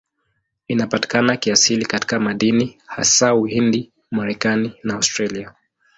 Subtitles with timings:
[0.67, 5.55] Inapatikana kiasili katika madini, hasa Uhindi, Marekani na Australia.